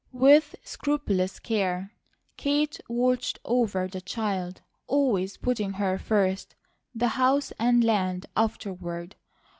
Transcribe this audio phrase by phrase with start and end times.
[0.13, 1.91] With scrupulous care
[2.35, 6.55] Kate watched over the child, always putting her first,
[6.95, 9.15] the house and land afterward.